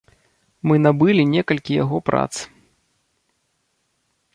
Мы 0.69 0.75
набылі 0.85 1.23
некалькі 1.35 1.71
яго 1.83 1.97
прац. 2.11 2.33